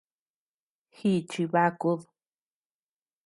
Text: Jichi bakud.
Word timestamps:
Jichi 0.95 1.43
bakud. 1.51 1.99